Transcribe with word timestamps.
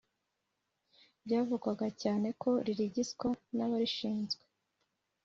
byavugwaga 1.25 1.87
cyane 2.01 2.27
ko 2.41 2.49
ririgiswa 2.65 3.27
n’ 3.55 3.59
abarishinzwe 3.65 4.43